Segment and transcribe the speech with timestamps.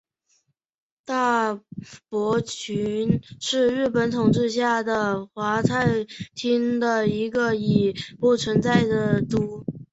[1.05, 1.53] 大
[2.09, 9.39] 泊郡是日本统治下的桦太厅的一个已不存在的郡。